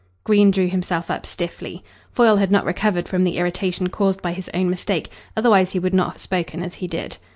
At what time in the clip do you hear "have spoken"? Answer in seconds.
6.13-6.63